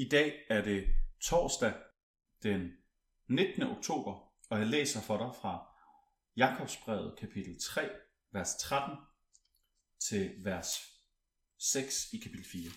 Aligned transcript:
I 0.00 0.08
dag 0.08 0.34
er 0.48 0.62
det 0.62 0.86
torsdag 1.20 1.74
den 2.42 2.72
19. 3.28 3.62
oktober, 3.62 4.32
og 4.50 4.58
jeg 4.58 4.66
læser 4.66 5.00
for 5.00 5.16
dig 5.16 5.36
fra 5.40 5.76
Jakobsbrevet 6.36 7.18
kapitel 7.18 7.60
3, 7.60 7.88
vers 8.32 8.56
13 8.56 8.96
til 10.00 10.44
vers 10.44 10.68
6 11.58 12.12
i 12.12 12.18
kapitel 12.18 12.44
4. 12.44 12.70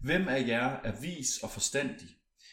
Hvem 0.00 0.28
af 0.28 0.46
jer 0.46 0.80
er 0.80 1.00
vis 1.00 1.38
og 1.42 1.50
forstandig? 1.50 2.08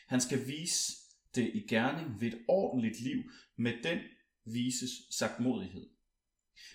Han 0.07 0.21
skal 0.21 0.47
vise 0.47 0.93
det 1.35 1.51
i 1.53 1.67
gerning 1.67 2.21
ved 2.21 2.27
et 2.27 2.45
ordentligt 2.47 2.99
liv 2.99 3.23
med 3.55 3.83
den 3.83 3.99
vises 4.45 4.91
sagtmodighed. 5.11 5.94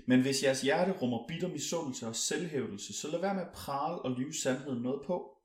Men 0.07 0.21
hvis 0.21 0.43
jeres 0.43 0.63
hjerte 0.63 0.93
rummer 0.93 1.27
bitter 1.29 1.49
misundelse 1.49 2.07
og 2.07 2.17
selvhævdelse, 2.17 2.93
så 2.93 3.11
lad 3.11 3.21
være 3.21 3.35
med 3.35 3.43
at 3.43 3.53
prale 3.55 4.03
og 4.03 4.11
lyve 4.11 4.35
sandheden 4.35 4.83
noget 4.83 5.03
på. 5.07 5.37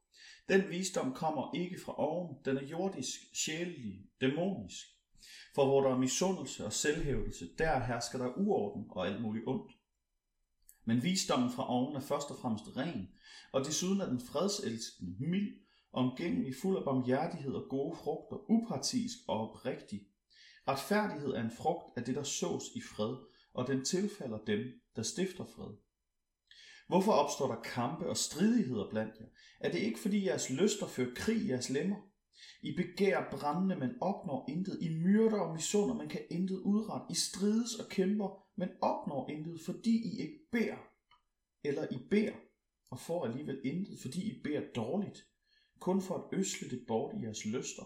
Den 0.50 0.70
visdom 0.70 1.14
kommer 1.14 1.56
ikke 1.56 1.82
fra 1.86 2.00
oven, 2.00 2.38
den 2.46 2.58
er 2.58 2.64
jordisk, 2.64 3.20
sjælelig, 3.34 4.00
dæmonisk. 4.22 4.86
For 5.56 5.66
hvor 5.66 5.82
der 5.82 5.90
er 5.90 5.98
misundelse 5.98 6.66
og 6.66 6.74
selvhævdelse, 6.74 7.50
der 7.58 7.80
hersker 7.80 8.18
der 8.18 8.38
uorden 8.38 8.86
og 8.90 9.08
alt 9.08 9.22
muligt 9.22 9.48
ondt. 9.48 9.72
Men 10.86 11.04
visdommen 11.04 11.52
fra 11.52 11.70
oven 11.70 11.96
er 11.96 12.00
først 12.00 12.32
og 12.32 12.38
fremmest 12.42 12.78
ren, 12.78 13.10
og 13.52 13.66
desuden 13.66 14.02
er 14.02 14.10
den 14.10 14.20
fredselskende, 14.20 15.16
mild, 15.20 15.54
omgængelig, 15.94 16.54
fuld 16.62 16.78
af 16.78 16.84
barmhjertighed 16.84 17.54
og 17.54 17.70
gode 17.70 17.98
frugter, 17.98 18.52
upartisk 18.52 19.18
og 19.28 19.50
oprigtig. 19.50 20.02
Retfærdighed 20.68 21.30
er 21.30 21.44
en 21.44 21.52
frugt 21.52 21.98
af 21.98 22.04
det, 22.04 22.16
der 22.16 22.24
sås 22.24 22.64
i 22.76 22.82
fred, 22.82 23.16
og 23.56 23.68
den 23.68 23.86
tilfalder 23.86 24.38
dem, 24.38 24.60
der 24.96 25.04
stifter 25.04 25.46
fred. 25.46 25.78
Hvorfor 26.88 27.12
opstår 27.12 27.48
der 27.48 27.62
kampe 27.62 28.10
og 28.10 28.18
stridigheder 28.18 28.90
blandt 28.90 29.20
jer? 29.20 29.26
Er 29.60 29.72
det 29.72 29.80
ikke 29.80 30.00
fordi 30.00 30.26
jeres 30.26 30.50
lyster 30.50 30.88
fører 30.88 31.16
krig 31.16 31.38
i 31.38 31.50
jeres 31.50 31.70
lemmer? 31.70 31.96
I 32.62 32.76
begær 32.76 33.30
brændende, 33.32 33.76
men 33.76 33.90
opnår 34.02 34.46
intet. 34.50 34.80
I 34.82 34.90
myrder 34.90 35.40
og 35.40 35.54
misunder, 35.54 35.96
men 35.96 36.10
kan 36.10 36.22
intet 36.32 36.60
udrette. 36.60 37.06
I 37.12 37.16
strides 37.16 37.76
og 37.76 37.90
kæmper, 37.90 38.30
men 38.58 38.70
opnår 38.82 39.30
intet, 39.30 39.62
fordi 39.66 39.96
I 40.10 40.22
ikke 40.22 40.40
beder. 40.52 40.78
Eller 41.64 41.88
I 41.92 41.98
beder 42.10 42.36
og 42.90 43.00
får 43.00 43.26
alligevel 43.26 43.62
intet, 43.64 44.00
fordi 44.02 44.32
I 44.32 44.42
beder 44.44 44.62
dårligt. 44.76 45.20
Kun 45.80 46.02
for 46.02 46.16
at 46.16 46.40
øsle 46.40 46.70
det 46.70 46.84
bort 46.88 47.16
i 47.16 47.24
jeres 47.24 47.46
lyster. 47.46 47.84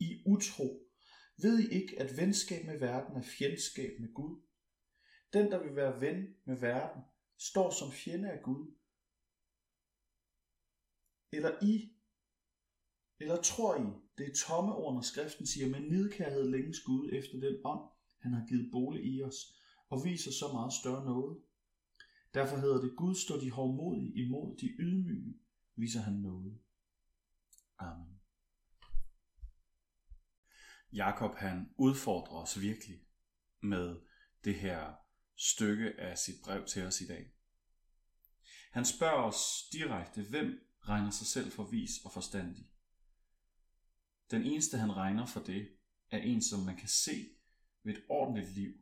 I 0.00 0.22
utro. 0.26 0.86
Ved 1.42 1.58
I 1.58 1.74
ikke, 1.80 2.00
at 2.00 2.16
venskab 2.16 2.66
med 2.66 2.78
verden 2.78 3.16
er 3.16 3.22
fjendskab 3.22 3.90
med 4.00 4.14
Gud? 4.14 4.49
Den, 5.32 5.50
der 5.50 5.62
vil 5.62 5.76
være 5.76 6.00
ven 6.00 6.36
med 6.44 6.56
verden, 6.56 7.02
står 7.38 7.70
som 7.70 7.92
fjende 7.92 8.30
af 8.30 8.42
Gud. 8.42 8.74
Eller 11.32 11.64
I, 11.64 11.92
eller 13.20 13.42
tror 13.42 13.76
I, 13.76 13.86
det 14.18 14.28
er 14.28 14.34
tomme 14.34 14.74
ord, 14.74 14.94
når 14.94 15.00
skriften 15.00 15.46
siger, 15.46 15.68
men 15.68 15.82
nidkærhed 15.82 16.50
længes 16.50 16.80
Gud 16.80 17.10
efter 17.12 17.40
den 17.40 17.56
ånd, 17.64 17.90
han 18.18 18.32
har 18.32 18.46
givet 18.46 18.70
bolig 18.72 19.04
i 19.04 19.22
os, 19.22 19.54
og 19.88 20.04
viser 20.04 20.30
så 20.32 20.52
meget 20.52 20.72
større 20.72 21.04
noget. 21.04 21.42
Derfor 22.34 22.56
hedder 22.56 22.80
det, 22.80 22.96
Gud 22.96 23.14
står 23.14 23.36
de 23.36 23.50
hårdmodige 23.50 24.14
imod 24.14 24.56
de 24.56 24.66
ydmyge, 24.66 25.34
viser 25.76 26.00
han 26.00 26.14
noget. 26.14 26.58
Amen. 27.78 28.20
Jakob 30.92 31.34
han 31.34 31.74
udfordrer 31.76 32.36
os 32.36 32.60
virkelig 32.60 33.00
med 33.60 34.00
det 34.44 34.54
her 34.54 34.94
stykke 35.36 36.00
af 36.00 36.18
sit 36.18 36.34
brev 36.44 36.66
til 36.66 36.82
os 36.82 37.00
i 37.00 37.06
dag. 37.06 37.32
Han 38.72 38.84
spørger 38.84 39.22
os 39.22 39.68
direkte, 39.72 40.22
hvem 40.22 40.70
regner 40.80 41.10
sig 41.10 41.26
selv 41.26 41.52
for 41.52 41.64
vis 41.64 41.90
og 42.04 42.12
forstandig. 42.12 42.70
Den 44.30 44.42
eneste, 44.42 44.78
han 44.78 44.96
regner 44.96 45.26
for 45.26 45.40
det, 45.40 45.68
er 46.10 46.18
en, 46.18 46.42
som 46.42 46.60
man 46.60 46.76
kan 46.76 46.88
se 46.88 47.28
ved 47.82 47.94
et 47.94 48.02
ordentligt 48.08 48.54
liv, 48.54 48.72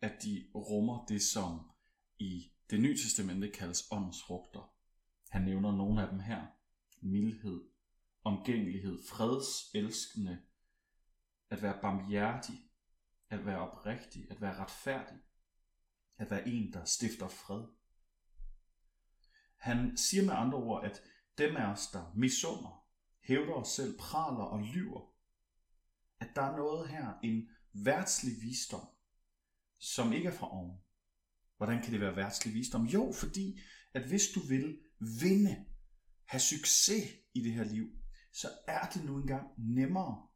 at 0.00 0.22
de 0.22 0.50
rummer 0.54 1.06
det, 1.06 1.22
som 1.22 1.70
i 2.18 2.52
det 2.70 2.80
nye 2.80 2.96
testamente 2.96 3.50
kaldes 3.50 3.88
åndens 3.90 4.22
frugter. 4.22 4.74
Han 5.30 5.42
nævner 5.42 5.76
nogle 5.76 6.02
af 6.02 6.08
dem 6.08 6.20
her. 6.20 6.46
Mildhed, 7.00 7.64
omgængelighed, 8.24 8.98
fredselskende, 9.08 10.42
at 11.50 11.62
være 11.62 11.78
barmhjertig, 11.82 12.54
at 13.28 13.46
være 13.46 13.58
oprigtig, 13.58 14.30
at 14.30 14.40
være 14.40 14.56
retfærdig, 14.58 15.18
at 16.16 16.30
være 16.30 16.48
en, 16.48 16.72
der 16.72 16.84
stifter 16.84 17.28
fred. 17.28 17.64
Han 19.56 19.96
siger 19.96 20.24
med 20.24 20.34
andre 20.34 20.58
ord, 20.58 20.84
at 20.84 21.02
dem 21.38 21.56
af 21.56 21.72
os, 21.72 21.86
der 21.86 22.12
misunder, 22.16 22.86
hævder 23.20 23.52
os 23.52 23.68
selv, 23.68 23.98
praler 23.98 24.44
og 24.44 24.60
lyver, 24.60 25.14
at 26.20 26.28
der 26.36 26.42
er 26.42 26.56
noget 26.56 26.88
her, 26.88 27.18
en 27.22 27.48
værtslig 27.72 28.32
visdom, 28.40 28.88
som 29.78 30.12
ikke 30.12 30.28
er 30.28 30.32
fra 30.32 30.52
oven. 30.52 30.78
Hvordan 31.56 31.82
kan 31.82 31.92
det 31.92 32.00
være 32.00 32.16
værtslig 32.16 32.54
visdom? 32.54 32.86
Jo, 32.86 33.12
fordi 33.12 33.60
at 33.94 34.08
hvis 34.08 34.28
du 34.34 34.40
vil 34.40 34.80
vinde, 35.20 35.66
have 36.24 36.40
succes 36.40 37.12
i 37.34 37.40
det 37.40 37.52
her 37.52 37.64
liv, 37.64 37.90
så 38.32 38.48
er 38.68 38.88
det 38.88 39.04
nu 39.04 39.16
engang 39.16 39.46
nemmere 39.58 40.28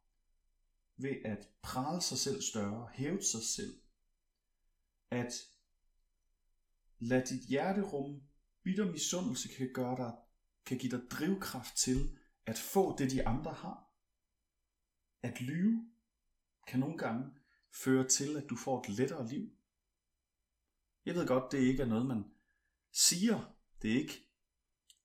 ved 0.96 1.16
at 1.24 1.48
prale 1.62 2.02
sig 2.02 2.18
selv 2.18 2.42
større, 2.42 2.88
hæve 2.94 3.22
sig 3.22 3.40
selv, 3.56 3.80
at 5.10 5.32
lad 6.98 7.26
dit 7.26 7.42
hjerte 7.48 7.82
rumme 7.82 8.22
bitter 8.62 8.92
misundelse 8.92 9.48
kan 9.48 9.70
gøre 9.74 9.96
dig, 9.96 10.12
kan 10.66 10.78
give 10.78 10.98
dig 10.98 11.10
drivkraft 11.10 11.76
til 11.76 12.18
at 12.46 12.58
få 12.58 12.96
det, 12.98 13.10
de 13.10 13.26
andre 13.26 13.52
har. 13.52 13.90
At 15.22 15.40
lyve 15.40 15.90
kan 16.66 16.80
nogle 16.80 16.98
gange 16.98 17.30
føre 17.74 18.08
til, 18.08 18.36
at 18.36 18.50
du 18.50 18.56
får 18.56 18.80
et 18.80 18.88
lettere 18.88 19.28
liv. 19.28 19.50
Jeg 21.04 21.14
ved 21.14 21.26
godt, 21.26 21.52
det 21.52 21.58
ikke 21.58 21.82
er 21.82 21.86
noget, 21.86 22.06
man 22.06 22.24
siger. 22.92 23.54
Det 23.82 23.92
er 23.92 24.00
ikke 24.00 24.28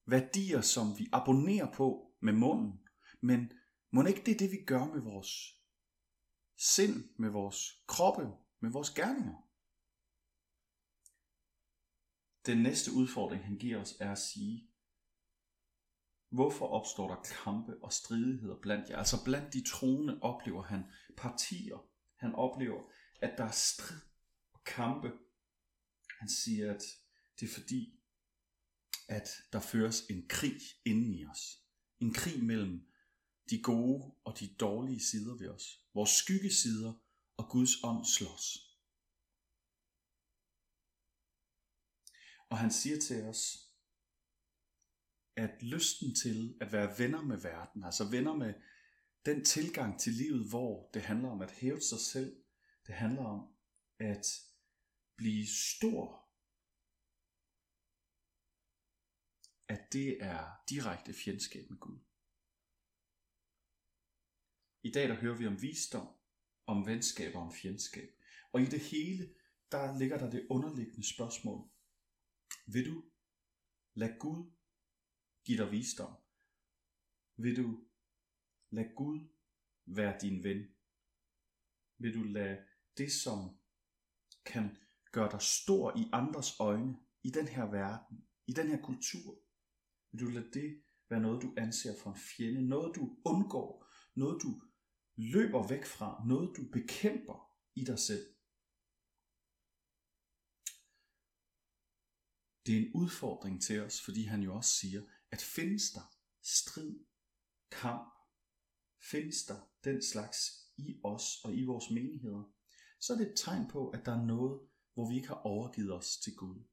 værdier, 0.06 0.62
som 0.62 1.00
vi 1.00 1.10
abonnerer 1.12 1.74
på 1.74 2.16
med 2.20 2.34
munden. 2.34 2.80
Men 3.22 3.52
må 3.92 4.06
ikke 4.06 4.24
det 4.26 4.34
er 4.34 4.38
det, 4.38 4.52
vi 4.52 4.64
gør 4.66 4.86
med 4.86 5.02
vores 5.02 5.60
sind, 6.58 7.10
med 7.18 7.30
vores 7.30 7.84
kroppe, 7.88 8.30
med 8.60 8.72
vores 8.72 8.90
gerninger? 8.90 9.48
Den 12.46 12.58
næste 12.58 12.92
udfordring, 12.92 13.44
han 13.44 13.58
giver 13.58 13.82
os, 13.82 13.96
er 14.00 14.12
at 14.12 14.18
sige, 14.18 14.70
hvorfor 16.30 16.68
opstår 16.68 17.08
der 17.08 17.22
kampe 17.44 17.84
og 17.84 17.94
stridigheder 17.94 18.56
blandt 18.62 18.90
jer? 18.90 18.98
Altså 18.98 19.24
blandt 19.26 19.54
de 19.54 19.64
troende 19.64 20.20
oplever 20.22 20.64
han 20.64 20.84
partier. 21.18 21.90
Han 22.16 22.36
oplever, 22.36 22.84
at 23.22 23.34
der 23.38 23.44
er 23.44 23.52
strid 23.52 24.02
og 24.54 24.64
kampe. 24.66 25.12
Han 26.20 26.30
siger, 26.30 26.74
at 26.74 26.82
det 27.40 27.50
er 27.50 27.54
fordi, 27.54 28.00
at 29.08 29.30
der 29.54 29.60
føres 29.60 30.02
en 30.10 30.28
krig 30.28 30.62
inden 30.86 31.14
i 31.14 31.26
os. 31.26 31.40
En 32.00 32.14
krig 32.14 32.44
mellem 32.44 32.88
de 33.50 33.62
gode 33.62 34.16
og 34.24 34.40
de 34.40 34.56
dårlige 34.60 35.04
sider 35.04 35.38
ved 35.38 35.50
os. 35.50 35.64
Vores 35.94 36.10
skyggesider 36.10 36.94
og 37.38 37.50
Guds 37.50 37.84
ånd 37.84 38.06
slås. 38.06 38.73
Og 42.54 42.60
han 42.60 42.72
siger 42.72 43.00
til 43.00 43.24
os, 43.24 43.42
at 45.36 45.64
lysten 45.64 46.16
til 46.16 46.58
at 46.62 46.72
være 46.72 47.00
venner 47.00 47.22
med 47.22 47.38
verden, 47.38 47.84
altså 47.84 48.10
venner 48.12 48.36
med 48.36 48.54
den 49.26 49.46
tilgang 49.46 50.00
til 50.00 50.14
livet, 50.14 50.50
hvor 50.50 50.90
det 50.94 51.02
handler 51.02 51.30
om 51.30 51.42
at 51.42 51.52
hæve 51.52 51.82
sig 51.82 52.00
selv, 52.00 52.44
det 52.88 52.96
handler 52.96 53.26
om 53.26 53.56
at 54.00 54.26
blive 55.18 55.48
stor, 55.48 56.04
at 59.74 59.94
det 59.94 60.24
er 60.24 60.44
direkte 60.70 61.14
fjendskab 61.14 61.70
med 61.70 61.80
Gud. 61.80 62.00
I 64.84 64.92
dag 64.92 65.10
der 65.10 65.16
hører 65.16 65.38
vi 65.38 65.48
om 65.48 65.62
visdom, 65.62 66.08
om 66.66 66.86
venskab 66.86 67.36
og 67.36 67.42
om 67.42 67.54
fjendskab. 67.54 68.10
Og 68.52 68.62
i 68.62 68.66
det 68.66 68.80
hele, 68.80 69.36
der 69.72 69.98
ligger 70.00 70.18
der 70.18 70.30
det 70.30 70.48
underliggende 70.50 71.14
spørgsmål. 71.14 71.73
Vil 72.66 72.86
du 72.86 73.04
lade 73.94 74.18
Gud 74.20 74.52
give 75.46 75.58
dig 75.58 75.72
visdom? 75.72 76.14
Vil 77.38 77.58
du 77.58 77.86
lade 78.70 78.94
Gud 78.96 79.20
være 79.86 80.20
din 80.22 80.44
ven? 80.44 80.68
Vil 81.98 82.14
du 82.14 82.24
lade 82.24 82.66
det, 82.98 83.12
som 83.12 83.60
kan 84.46 84.78
gøre 85.12 85.32
dig 85.32 85.42
stor 85.42 85.98
i 85.98 86.10
andres 86.14 86.60
øjne, 86.60 86.98
i 87.24 87.30
den 87.30 87.48
her 87.48 87.66
verden, 87.66 88.28
i 88.48 88.52
den 88.52 88.68
her 88.68 88.82
kultur, 88.82 89.40
vil 90.12 90.26
du 90.26 90.30
lade 90.30 90.52
det 90.52 90.84
være 91.10 91.22
noget, 91.22 91.42
du 91.42 91.54
anser 91.58 91.94
for 92.04 92.10
en 92.10 92.16
fjende, 92.16 92.68
noget 92.68 92.96
du 92.96 93.18
undgår, 93.26 93.88
noget 94.16 94.42
du 94.44 94.62
løber 95.16 95.68
væk 95.68 95.86
fra, 95.86 96.24
noget 96.28 96.58
du 96.58 96.64
bekæmper 96.72 97.58
i 97.76 97.84
dig 97.84 98.00
selv? 98.00 98.33
Det 102.66 102.76
er 102.76 102.80
en 102.80 102.92
udfordring 102.94 103.62
til 103.62 103.82
os, 103.82 104.02
fordi 104.02 104.24
han 104.24 104.44
jo 104.44 104.56
også 104.56 104.72
siger, 104.72 105.02
at 105.32 105.42
findes 105.42 105.92
der 105.92 106.16
strid, 106.42 107.06
kamp, 107.72 108.14
findes 109.02 109.46
der 109.46 109.62
den 109.84 110.04
slags 110.04 110.38
i 110.78 111.02
os 111.04 111.24
og 111.44 111.56
i 111.56 111.64
vores 111.64 111.90
menigheder, 111.92 112.44
så 113.00 113.14
er 113.14 113.18
det 113.18 113.28
et 113.28 113.38
tegn 113.38 113.68
på, 113.68 113.90
at 113.90 114.06
der 114.06 114.12
er 114.12 114.26
noget, 114.26 114.70
hvor 114.94 115.10
vi 115.10 115.16
ikke 115.16 115.28
har 115.28 115.42
overgivet 115.42 115.94
os 115.94 116.18
til 116.18 116.36
Gud. 116.36 116.64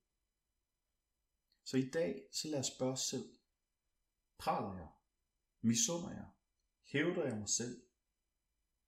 Så 1.65 1.77
i 1.77 1.91
dag, 1.91 2.29
så 2.33 2.49
lad 2.49 2.59
os 2.59 2.67
spørge 2.67 2.93
os 2.93 3.01
selv. 3.01 3.39
Praler 4.39 4.79
jeg? 4.79 4.89
Misunder 5.61 6.11
jeg? 6.11 6.31
Hævder 6.93 7.25
jeg 7.25 7.39
mig 7.39 7.49
selv? 7.49 7.83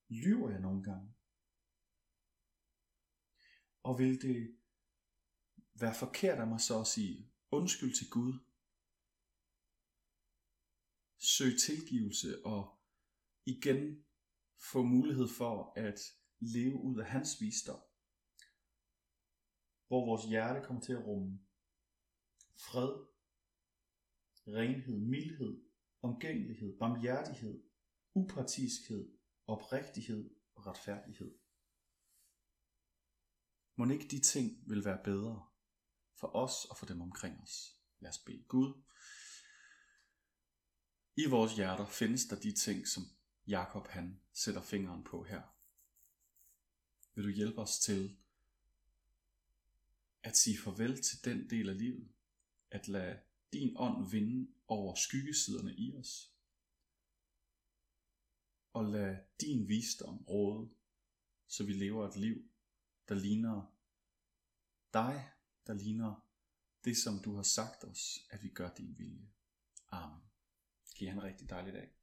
Lyver 0.09 0.51
jeg 0.51 0.61
nogle 0.61 0.83
gange? 0.83 1.15
Og 3.83 3.99
vil 3.99 4.23
det 4.23 4.62
være 5.83 5.95
forkert 5.95 6.39
af 6.39 6.47
mig 6.47 6.61
så 6.61 6.81
at 6.81 6.87
sige 6.87 7.33
undskyld 7.51 7.95
til 7.95 8.11
Gud? 8.11 8.33
Søg 11.19 11.53
tilgivelse 11.61 12.47
og 12.47 12.81
igen 13.47 14.05
få 14.71 14.83
mulighed 14.83 15.29
for 15.29 15.73
at 15.77 16.01
leve 16.41 16.75
ud 16.75 16.99
af 16.99 17.07
hans 17.07 17.41
visdom. 17.41 17.81
Hvor 19.87 20.07
vores 20.07 20.25
hjerte 20.25 20.67
kommer 20.67 20.83
til 20.83 20.93
at 20.93 21.07
rumme 21.07 21.41
fred, 22.67 22.93
renhed, 24.47 24.99
mildhed, 24.99 25.65
omgængelighed, 26.03 26.79
barmhjertighed, 26.79 27.63
upartiskhed, 28.15 29.19
oprigtighed 29.47 30.31
og 30.55 30.67
retfærdighed. 30.67 31.39
Må 33.77 33.91
ikke 33.91 34.09
de 34.09 34.21
ting 34.21 34.71
vil 34.71 34.85
være 34.85 35.05
bedre 35.05 35.52
for 36.15 36.37
os 36.37 36.65
og 36.65 36.77
for 36.77 36.87
dem 36.87 37.01
omkring 37.01 37.41
os. 37.43 37.77
Lad 38.01 38.11
os 38.11 38.19
bede 38.19 38.43
Gud. 38.43 38.83
I 41.17 41.27
vores 41.27 41.55
hjerter 41.55 41.87
findes 41.87 42.25
der 42.25 42.37
de 42.37 42.53
ting, 42.53 42.89
som 42.89 43.03
Jakob 43.47 43.87
han 43.87 44.21
sætter 44.33 44.63
fingeren 44.63 45.05
på 45.05 45.23
her. 45.23 45.43
Vil 47.15 47.25
du 47.25 47.31
hjælpe 47.31 47.61
os 47.61 47.79
til 47.79 48.17
at 50.23 50.37
sige 50.37 50.59
farvel 50.59 51.03
til 51.03 51.25
den 51.25 51.51
del 51.51 51.69
af 51.69 51.79
livet, 51.79 52.09
at 52.71 52.89
lade 52.89 53.21
din 53.53 53.77
ånd 53.77 54.11
vinde 54.11 54.53
over 54.67 54.95
skyggesiderne 54.95 55.75
i 55.75 55.97
os, 55.97 56.33
og 58.73 58.85
lad 58.85 59.17
din 59.41 59.69
visdom 59.69 60.17
råde, 60.17 60.71
så 61.47 61.65
vi 61.65 61.73
lever 61.73 62.09
et 62.09 62.17
liv, 62.17 62.51
der 63.09 63.15
ligner 63.15 63.75
dig, 64.93 65.31
der 65.67 65.75
ligner 65.75 66.27
det, 66.85 66.97
som 66.97 67.19
du 67.19 67.35
har 67.37 67.43
sagt 67.43 67.85
os, 67.85 68.19
at 68.31 68.43
vi 68.43 68.49
gør 68.49 68.71
din 68.75 68.99
vilje. 68.99 69.31
Amen. 69.89 70.23
Giv 70.97 71.09
en 71.09 71.23
rigtig 71.23 71.51
dejlig 71.51 71.73
dag. 71.73 72.02